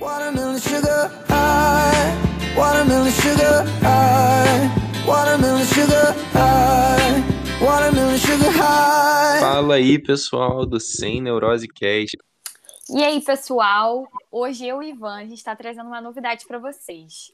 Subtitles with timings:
[0.00, 7.22] Watermelon sugar high, watermelon sugar high, watermelon sugar high,
[7.60, 9.40] watermelon sugar high.
[9.40, 12.16] Fala aí, pessoal do Sem Neurose Cast.
[12.88, 14.08] E aí, pessoal?
[14.32, 17.30] Hoje eu e o Ivan, a gente está trazendo uma novidade para vocês.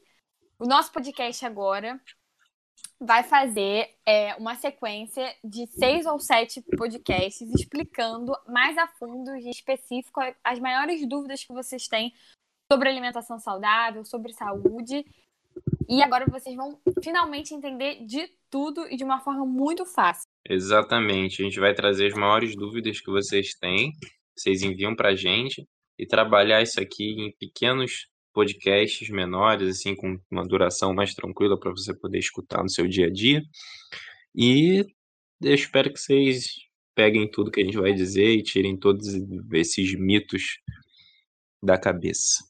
[0.59, 1.97] O nosso podcast agora
[2.99, 9.49] vai fazer é, uma sequência de seis ou sete podcasts explicando mais a fundo e
[9.49, 12.11] específico as maiores dúvidas que vocês têm
[12.71, 15.05] sobre alimentação saudável, sobre saúde.
[15.89, 20.27] E agora vocês vão finalmente entender de tudo e de uma forma muito fácil.
[20.47, 21.41] Exatamente.
[21.41, 23.93] A gente vai trazer as maiores dúvidas que vocês têm,
[24.35, 25.67] vocês enviam pra gente
[25.97, 31.71] e trabalhar isso aqui em pequenos podcasts menores, assim, com uma duração mais tranquila para
[31.71, 33.41] você poder escutar no seu dia a dia.
[34.35, 34.85] E
[35.41, 36.49] eu espero que vocês
[36.93, 39.07] peguem tudo que a gente vai dizer e tirem todos
[39.53, 40.59] esses mitos
[41.63, 42.43] da cabeça.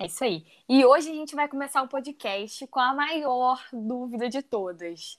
[0.00, 0.46] É isso aí.
[0.68, 5.18] E hoje a gente vai começar o podcast com a maior dúvida de todas.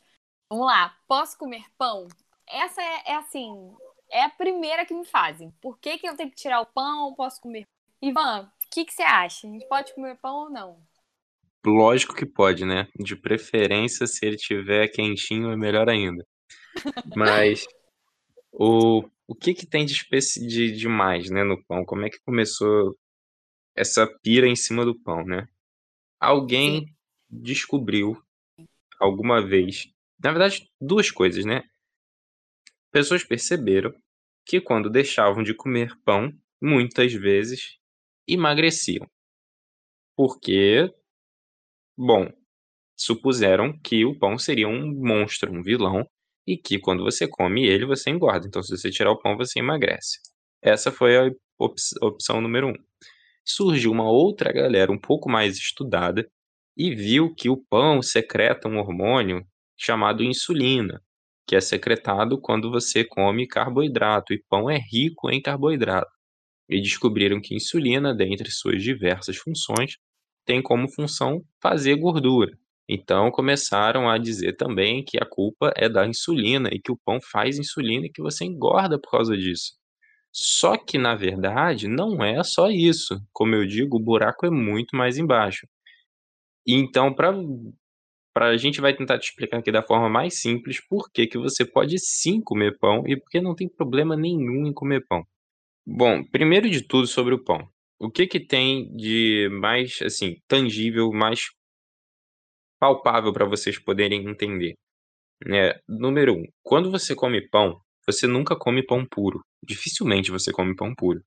[0.50, 0.96] Vamos lá.
[1.06, 2.08] Posso comer pão?
[2.48, 3.76] Essa é, é assim,
[4.10, 5.52] é a primeira que me fazem.
[5.62, 7.14] Por que, que eu tenho que tirar o pão?
[7.14, 7.68] Posso comer?
[8.02, 9.48] Ivan, o que, que você acha?
[9.48, 10.82] A gente pode comer pão ou não?
[11.66, 12.88] Lógico que pode, né?
[12.98, 16.26] De preferência, se ele tiver quentinho, é melhor ainda.
[17.18, 17.68] Mas
[18.54, 20.48] o, o que que tem de, especi...
[20.48, 21.84] de demais, né, no pão?
[21.84, 22.96] Como é que começou
[23.80, 25.48] essa pira em cima do pão, né?
[26.20, 26.96] Alguém Sim.
[27.30, 28.22] descobriu
[29.00, 29.88] alguma vez,
[30.22, 31.64] na verdade, duas coisas, né?
[32.92, 33.94] Pessoas perceberam
[34.46, 36.30] que quando deixavam de comer pão,
[36.62, 37.78] muitas vezes
[38.28, 39.08] emagreciam.
[40.14, 40.94] Porque,
[41.98, 42.30] bom,
[42.98, 46.06] supuseram que o pão seria um monstro, um vilão,
[46.46, 48.46] e que quando você come ele, você engorda.
[48.46, 50.20] Então, se você tirar o pão, você emagrece.
[50.62, 51.32] Essa foi a
[52.02, 52.74] opção número um
[53.52, 56.28] surgiu uma outra galera um pouco mais estudada
[56.78, 59.46] e viu que o pão secreta um hormônio
[59.78, 61.02] chamado insulina,
[61.48, 66.12] que é secretado quando você come carboidrato, e pão é rico em carboidrato.
[66.70, 69.98] E descobriram que insulina, dentre suas diversas funções,
[70.46, 72.52] tem como função fazer gordura.
[72.88, 77.20] Então começaram a dizer também que a culpa é da insulina e que o pão
[77.22, 79.79] faz insulina e que você engorda por causa disso.
[80.32, 83.20] Só que, na verdade, não é só isso.
[83.34, 85.68] Como eu digo, o buraco é muito mais embaixo.
[86.68, 87.34] Então, para
[88.36, 91.66] a gente vai tentar te explicar aqui da forma mais simples por que, que você
[91.66, 95.26] pode sim comer pão e por que não tem problema nenhum em comer pão.
[95.86, 97.68] Bom, primeiro de tudo sobre o pão.
[98.00, 101.42] O que que tem de mais, assim, tangível, mais
[102.80, 104.76] palpável para vocês poderem entender?
[105.48, 107.82] É, número um, quando você come pão,
[108.12, 109.42] você nunca come pão puro.
[109.64, 111.22] Dificilmente você come pão puro.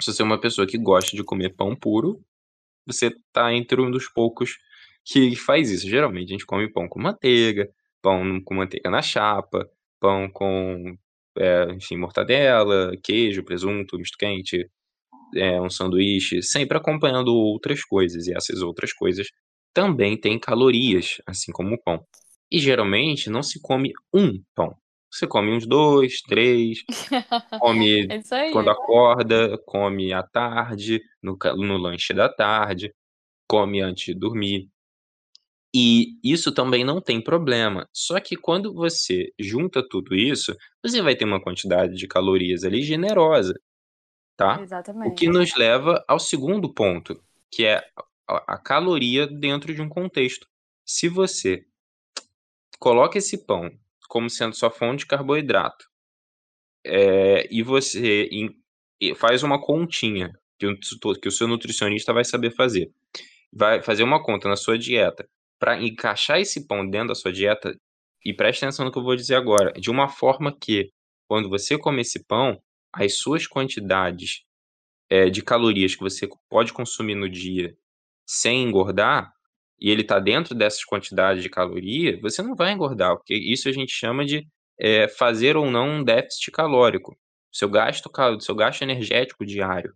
[0.00, 2.20] Se você é uma pessoa que gosta de comer pão puro,
[2.86, 4.56] você tá entre um dos poucos
[5.04, 5.88] que faz isso.
[5.88, 7.68] Geralmente a gente come pão com manteiga,
[8.02, 9.68] pão com manteiga na chapa,
[10.00, 10.96] pão com,
[11.38, 14.68] é, enfim, mortadela, queijo, presunto, misto quente,
[15.36, 18.26] é, um sanduíche, sempre acompanhando outras coisas.
[18.26, 19.28] E essas outras coisas
[19.74, 22.04] também têm calorias, assim como o pão.
[22.50, 24.74] E geralmente não se come um pão.
[25.10, 26.84] Você come uns dois, três,
[27.58, 32.94] come é quando acorda, come à tarde, no, no lanche da tarde,
[33.48, 34.70] come antes de dormir.
[35.74, 37.88] E isso também não tem problema.
[37.92, 42.82] Só que quando você junta tudo isso, você vai ter uma quantidade de calorias ali
[42.82, 43.54] generosa,
[44.36, 44.60] tá?
[45.06, 47.20] O que nos leva ao segundo ponto,
[47.50, 47.84] que é
[48.26, 50.46] a caloria dentro de um contexto.
[50.84, 51.64] Se você
[52.78, 53.70] coloca esse pão
[54.10, 55.86] como sendo sua fonte de carboidrato.
[56.84, 60.76] É, e você em, faz uma continha que o,
[61.14, 62.90] que o seu nutricionista vai saber fazer.
[63.52, 65.28] Vai fazer uma conta na sua dieta
[65.60, 67.72] para encaixar esse pão dentro da sua dieta.
[68.24, 69.72] E preste atenção no que eu vou dizer agora.
[69.72, 70.90] De uma forma que,
[71.28, 72.60] quando você come esse pão,
[72.92, 74.42] as suas quantidades
[75.08, 77.74] é, de calorias que você pode consumir no dia
[78.26, 79.32] sem engordar
[79.80, 83.72] e ele está dentro dessas quantidades de caloria, você não vai engordar, porque isso a
[83.72, 84.46] gente chama de
[84.78, 87.16] é, fazer ou não um déficit calórico,
[87.52, 88.10] seu gasto,
[88.40, 89.94] seu gasto energético diário.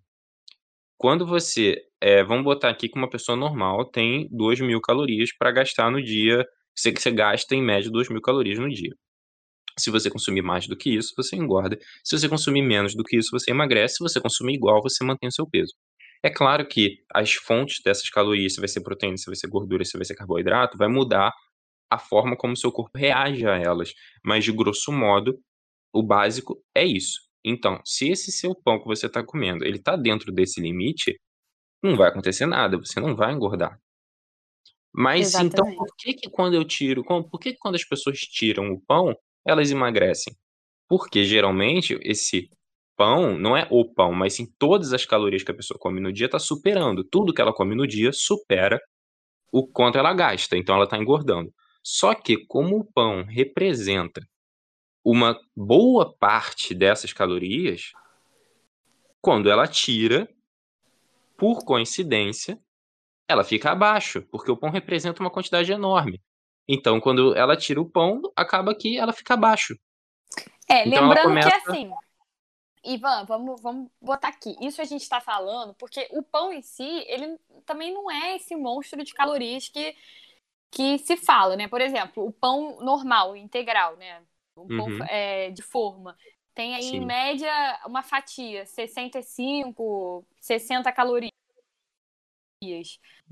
[0.96, 5.50] Quando você, é, vamos botar aqui que uma pessoa normal tem 2 mil calorias para
[5.50, 8.94] gastar no dia, você, você gasta em média 2 mil calorias no dia.
[9.78, 11.76] Se você consumir mais do que isso, você engorda.
[12.04, 13.96] Se você consumir menos do que isso, você emagrece.
[13.96, 15.74] Se você consumir igual, você mantém o seu peso.
[16.22, 19.84] É claro que as fontes dessas calorias, se vai ser proteína, se vai ser gordura,
[19.84, 21.32] se vai ser carboidrato, vai mudar
[21.90, 23.92] a forma como o seu corpo reage a elas.
[24.24, 25.38] Mas, de grosso modo,
[25.92, 27.20] o básico é isso.
[27.44, 31.18] Então, se esse seu pão que você está comendo, ele está dentro desse limite,
[31.82, 33.78] não vai acontecer nada, você não vai engordar.
[34.94, 35.76] Mas então Exatamente.
[35.76, 39.14] por que que quando eu tiro por que que quando as pessoas tiram o pão,
[39.46, 40.34] elas emagrecem?
[40.88, 42.48] Porque geralmente esse
[42.96, 46.12] pão, não é o pão, mas sim todas as calorias que a pessoa come no
[46.12, 48.80] dia tá superando, tudo que ela come no dia supera
[49.52, 51.52] o quanto ela gasta, então ela tá engordando.
[51.82, 54.26] Só que como o pão representa
[55.04, 57.92] uma boa parte dessas calorias,
[59.20, 60.28] quando ela tira,
[61.36, 62.58] por coincidência,
[63.28, 66.22] ela fica abaixo, porque o pão representa uma quantidade enorme.
[66.66, 69.78] Então quando ela tira o pão, acaba que ela fica abaixo.
[70.68, 71.90] É, Então lembrando começa que assim,
[72.84, 74.56] Ivan, vamos, vamos botar aqui.
[74.60, 78.54] Isso a gente está falando porque o pão em si, ele também não é esse
[78.56, 79.96] monstro de calorias que,
[80.70, 81.68] que se fala, né?
[81.68, 84.22] Por exemplo, o pão normal, integral, né?
[84.56, 85.04] O pão Uhum.
[85.08, 86.16] é, de forma.
[86.54, 87.06] Tem aí, em Sim.
[87.06, 87.50] média,
[87.86, 91.30] uma fatia, 65, 60 calorias.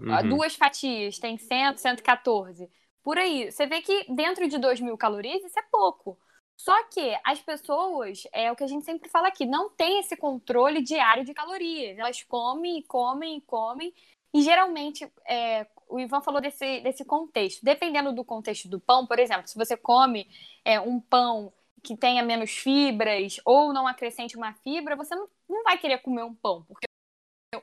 [0.09, 0.29] Ah, Uhum.
[0.29, 2.69] Duas fatias, tem 100, 114.
[3.03, 3.51] Por aí.
[3.51, 6.19] Você vê que dentro de 2 mil calorias, isso é pouco.
[6.63, 10.17] Só que as pessoas, é o que a gente sempre fala aqui, não tem esse
[10.17, 11.99] controle diário de calorias.
[11.99, 13.93] Elas comem, comem, comem.
[14.33, 17.65] E geralmente, é, o Ivan falou desse, desse contexto.
[17.65, 20.31] Dependendo do contexto do pão, por exemplo, se você come
[20.65, 25.65] é, um pão que tenha menos fibras ou não acrescente uma fibra, você não, não
[25.65, 26.87] vai querer comer um pão, porque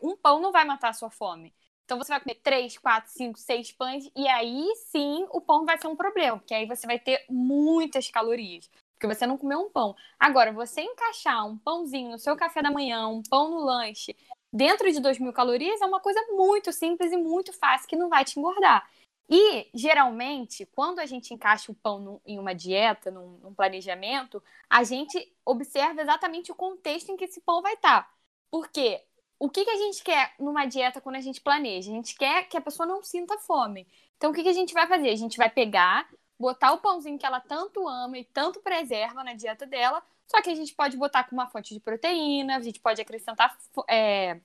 [0.03, 1.53] um pão não vai matar a sua fome.
[1.85, 5.77] Então você vai comer três, quatro, cinco, seis pães e aí sim o pão vai
[5.77, 8.69] ser um problema, porque aí você vai ter muitas calorias,
[8.99, 9.95] porque você não comeu um pão.
[10.19, 14.13] Agora, você encaixar um pãozinho no seu café da manhã, um pão no lanche,
[14.51, 18.09] dentro de 2 mil calorias é uma coisa muito simples e muito fácil que não
[18.09, 18.89] vai te engordar.
[19.29, 24.83] E, geralmente, quando a gente encaixa o pão em uma dieta, num, num planejamento, a
[24.83, 28.11] gente observa exatamente o contexto em que esse pão vai estar.
[28.51, 29.01] Porque
[29.39, 31.89] o que, que a gente quer numa dieta quando a gente planeja?
[31.89, 33.87] A gente quer que a pessoa não sinta fome.
[34.17, 35.09] Então, o que, que a gente vai fazer?
[35.09, 36.09] A gente vai pegar,
[36.39, 40.49] botar o pãozinho que ela tanto ama e tanto preserva na dieta dela, só que
[40.49, 43.57] a gente pode botar com uma fonte de proteína, a gente pode acrescentar
[43.89, 44.39] é,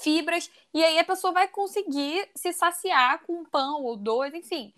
[0.00, 4.74] fibras, e aí a pessoa vai conseguir se saciar com um pão ou dois, enfim,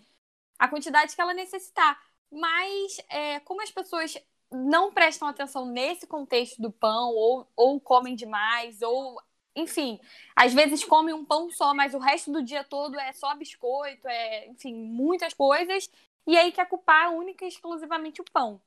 [0.57, 2.01] a quantidade que ela necessitar.
[2.31, 4.17] Mas, é, como as pessoas
[4.51, 9.21] não prestam atenção nesse contexto do pão, ou, ou comem demais, ou
[9.55, 9.99] enfim,
[10.35, 14.07] às vezes comem um pão só, mas o resto do dia todo é só biscoito,
[14.07, 15.89] é, enfim, muitas coisas,
[16.25, 18.61] e aí quer culpar única e exclusivamente o pão.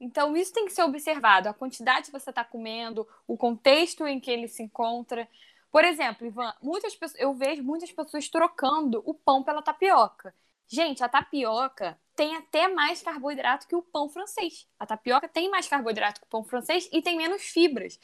[0.00, 4.18] Então, isso tem que ser observado, a quantidade que você está comendo, o contexto em
[4.18, 5.28] que ele se encontra.
[5.70, 10.34] Por exemplo, Ivan, muitas pessoas, eu vejo muitas pessoas trocando o pão pela tapioca.
[10.66, 14.66] Gente, a tapioca tem até mais carboidrato que o pão francês.
[14.78, 18.00] A tapioca tem mais carboidrato que o pão francês e tem menos fibras.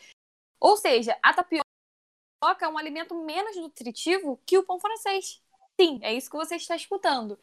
[0.61, 1.65] Ou seja, a tapioca
[2.61, 5.43] é um alimento menos nutritivo que o pão francês.
[5.81, 7.39] Sim, é isso que você está escutando.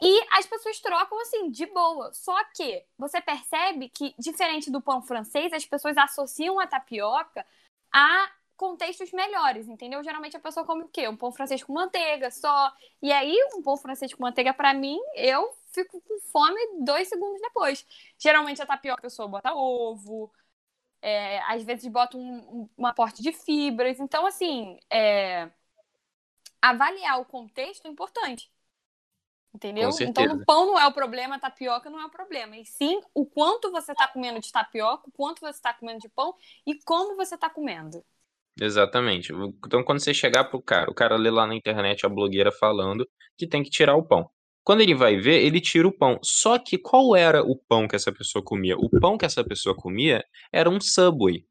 [0.00, 2.12] E as pessoas trocam assim, de boa.
[2.12, 7.46] Só que você percebe que, diferente do pão francês, as pessoas associam a tapioca
[7.92, 10.02] a contextos melhores, entendeu?
[10.04, 11.08] Geralmente a pessoa come o quê?
[11.08, 12.72] Um pão francês com manteiga só.
[13.00, 17.40] E aí, um pão francês com manteiga, pra mim, eu fico com fome dois segundos
[17.40, 17.86] depois.
[18.18, 20.32] Geralmente a tapioca a pessoa bota ovo,
[21.02, 23.98] é, às vezes bota um, um aporte de fibras.
[24.00, 25.50] Então, assim, é,
[26.60, 28.50] avaliar o contexto é importante.
[29.54, 29.90] Entendeu?
[30.00, 32.56] Então, o pão não é o problema, a tapioca não é o problema.
[32.56, 36.08] E sim o quanto você está comendo de tapioca, o quanto você está comendo de
[36.08, 36.34] pão
[36.66, 38.02] e como você está comendo.
[38.58, 39.32] Exatamente.
[39.64, 43.08] Então, quando você chegar pro cara, o cara lê lá na internet a blogueira falando
[43.36, 44.30] que tem que tirar o pão.
[44.64, 46.18] Quando ele vai ver, ele tira o pão.
[46.22, 48.76] Só que qual era o pão que essa pessoa comia?
[48.76, 51.46] O pão que essa pessoa comia era um Subway.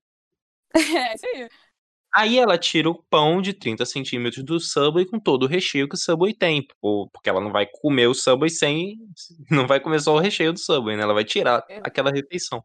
[0.74, 1.50] É, isso aí.
[2.13, 5.96] Aí ela tira o pão de 30 centímetros do Subway com todo o recheio que
[5.96, 6.68] o Subway tem.
[6.82, 8.98] Porque ela não vai comer o Subway sem.
[9.50, 11.03] Não vai comer só o recheio do Subway, né?
[11.03, 12.63] Ela vai tirar aquela refeição.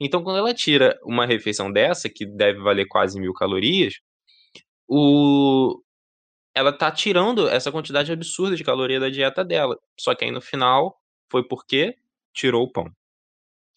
[0.00, 4.00] Então, quando ela tira uma refeição dessa, que deve valer quase mil calorias,
[4.88, 5.80] o...
[6.54, 9.76] ela tá tirando essa quantidade absurda de caloria da dieta dela.
[9.98, 10.98] Só que aí no final
[11.30, 11.94] foi porque
[12.32, 12.90] tirou o pão.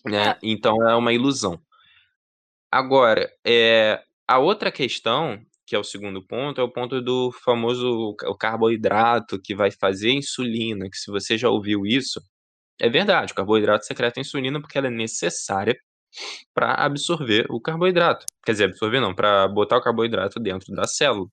[0.06, 0.30] Né?
[0.30, 0.38] É.
[0.42, 1.60] Então é uma ilusão.
[2.72, 8.16] Agora, é, a outra questão, que é o segundo ponto, é o ponto do famoso
[8.26, 12.22] o carboidrato que vai fazer insulina, que se você já ouviu isso,
[12.80, 15.78] é verdade, o carboidrato secreta insulina porque ela é necessária
[16.54, 18.26] para absorver o carboidrato.
[18.46, 21.28] Quer dizer, absorver não, para botar o carboidrato dentro da célula.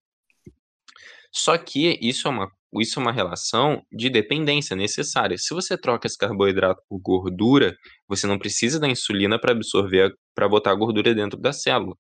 [1.33, 5.37] Só que isso é uma isso é uma relação de dependência necessária.
[5.37, 10.49] Se você troca esse carboidrato por gordura, você não precisa da insulina para absorver, para
[10.49, 11.97] botar a gordura dentro da célula.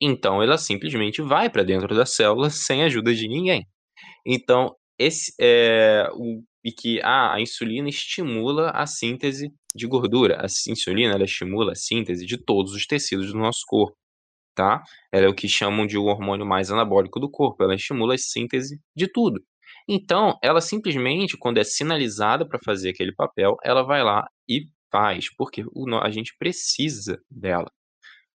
[0.00, 3.66] Então ela simplesmente vai para dentro da célula sem ajuda de ninguém.
[4.26, 10.42] Então, esse é o e que ah, a insulina estimula a síntese de gordura.
[10.42, 13.96] A insulina ela estimula a síntese de todos os tecidos do nosso corpo,
[14.54, 14.82] tá?
[15.12, 17.62] Ela é o que chamam de o hormônio mais anabólico do corpo.
[17.62, 19.40] Ela estimula a síntese de tudo.
[19.88, 25.28] Então, ela simplesmente, quando é sinalizada para fazer aquele papel, ela vai lá e faz,
[25.36, 25.64] porque
[26.02, 27.70] a gente precisa dela,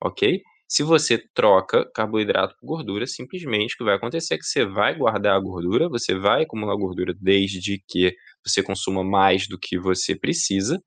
[0.03, 0.41] ok?
[0.71, 4.97] Se você troca carboidrato por gordura, simplesmente o que vai acontecer é que você vai
[4.97, 8.15] guardar a gordura, você vai acumular gordura desde que
[8.47, 10.81] você consuma mais do que você precisa,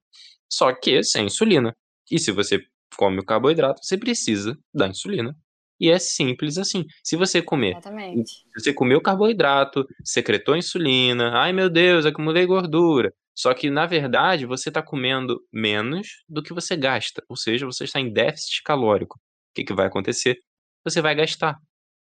[0.50, 1.75] só que sem insulina.
[2.10, 2.62] E se você
[2.96, 5.36] come o carboidrato, você precisa da insulina.
[5.78, 6.86] E é simples assim.
[7.04, 8.32] Se você comer, Exatamente.
[8.32, 13.13] se você comeu carboidrato, secretou insulina, ai meu Deus, acumulei gordura.
[13.36, 17.84] Só que na verdade você está comendo menos do que você gasta, ou seja, você
[17.84, 19.20] está em déficit calórico
[19.53, 20.38] que, que vai acontecer?
[20.83, 21.57] Você vai gastar.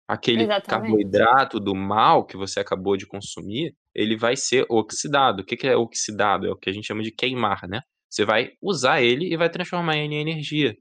[0.06, 0.92] Aquele Exatamente.
[0.92, 5.42] carboidrato do mal que você acabou de consumir, ele vai ser oxidado.
[5.42, 6.46] O que, que é oxidado?
[6.46, 7.82] É o que a gente chama de queimar, né?
[8.08, 10.74] Você vai usar ele e vai transformar ele em energia.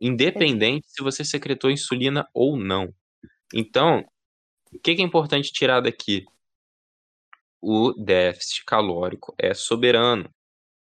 [0.00, 2.94] Independente se você secretou insulina ou não.
[3.52, 4.04] Então,
[4.72, 6.24] o que, que é importante tirar daqui?
[7.60, 10.30] O déficit calórico é soberano.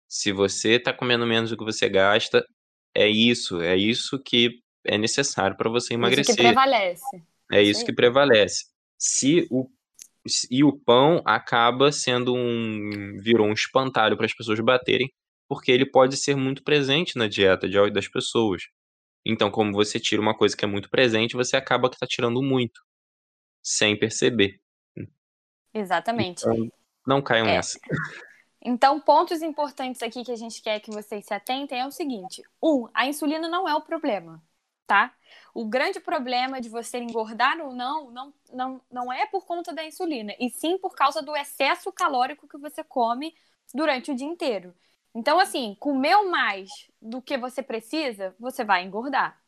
[0.08, 2.44] Se você está comendo menos do que você gasta,
[2.96, 3.62] é isso.
[3.62, 6.34] É isso que é necessário para você emagrecer.
[6.34, 7.24] Isso que prevalece.
[7.52, 8.66] É isso que prevalece.
[8.98, 9.70] Se o
[10.50, 15.12] e o pão acaba sendo um virou um espantalho para as pessoas baterem,
[15.50, 18.64] porque ele pode ser muito presente na dieta de, das pessoas.
[19.26, 22.42] Então, como você tira uma coisa que é muito presente, você acaba que está tirando
[22.42, 22.82] muito,
[23.62, 24.60] sem perceber.
[25.74, 26.42] Exatamente.
[26.42, 26.70] Então,
[27.06, 27.56] não caiam É.
[27.56, 27.80] nessa.
[28.66, 32.42] Então, pontos importantes aqui que a gente quer que vocês se atentem é o seguinte:
[32.64, 34.42] um, a insulina não é o problema,
[34.88, 35.14] tá?
[35.54, 39.86] O grande problema de você engordar ou não, não, não, não é por conta da
[39.86, 43.36] insulina, e sim por causa do excesso calórico que você come
[43.74, 44.74] durante o dia inteiro.
[45.16, 46.70] Então, assim, comeu mais
[47.02, 49.40] do que você precisa, você vai engordar.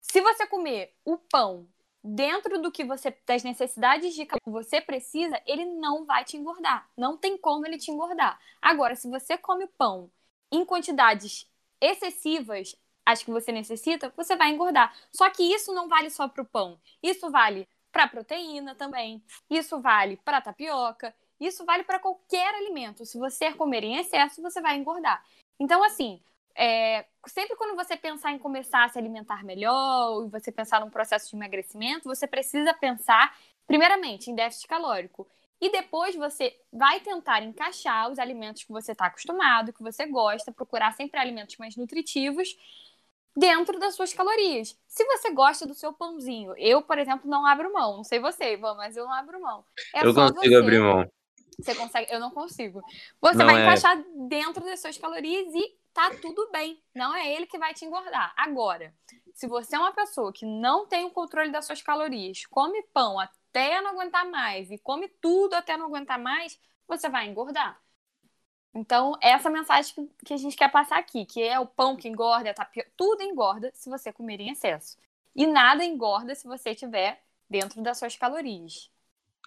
[0.00, 1.68] Se você comer o pão
[2.02, 6.88] dentro do que você das necessidades de que você precisa, ele não vai te engordar.
[6.96, 8.40] Não tem como ele te engordar.
[8.60, 10.10] Agora, se você come pão
[10.50, 11.48] em quantidades
[11.80, 12.74] excessivas,
[13.04, 14.94] as que você necessita, você vai engordar.
[15.12, 16.78] Só que isso não vale só para o pão.
[17.02, 19.22] Isso vale para proteína também.
[19.48, 21.14] Isso vale para tapioca.
[21.38, 23.04] Isso vale para qualquer alimento.
[23.04, 25.24] Se você comer em excesso, você vai engordar.
[25.58, 26.22] Então, assim,
[26.54, 30.90] é, sempre quando você pensar em começar a se alimentar melhor, ou você pensar num
[30.90, 33.34] processo de emagrecimento, você precisa pensar,
[33.66, 35.26] primeiramente, em déficit calórico.
[35.60, 40.52] E depois você vai tentar encaixar os alimentos que você está acostumado, que você gosta,
[40.52, 42.56] procurar sempre alimentos mais nutritivos
[43.36, 44.76] dentro das suas calorias.
[44.86, 47.98] Se você gosta do seu pãozinho, eu, por exemplo, não abro mão.
[47.98, 49.64] Não sei você, Ivan, mas eu não abro mão.
[49.94, 51.06] É eu consigo você- abrir mão.
[51.58, 52.82] você consegue, eu não consigo.
[53.20, 56.82] Você Não, vai é- encaixar dentro das suas calorias e tá tudo bem.
[56.94, 58.32] Não é ele que vai te engordar.
[58.36, 58.94] Agora,
[59.34, 63.18] se você é uma pessoa que não tem o controle das suas calorias, come pão
[63.18, 66.58] até não aguentar mais e come tudo até não aguentar mais,
[66.88, 67.78] você vai engordar.
[68.74, 71.96] Então, essa é a mensagem que- a gente quer passar aqui, que é o pão
[71.96, 74.96] que engorda, é a tapioca, tudo engorda se você comer em excesso.
[75.34, 78.90] E nada engorda se você estiver dentro das suas calorias.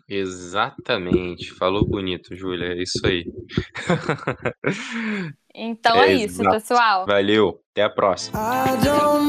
[0.09, 1.53] Exatamente.
[1.53, 2.73] Falou bonito, Júlia.
[2.73, 3.25] É isso aí.
[5.55, 7.05] Então é, É isso, pessoal.
[7.05, 7.63] Valeu.
[7.71, 8.39] Até a próxima.
[8.39, 9.23] I don't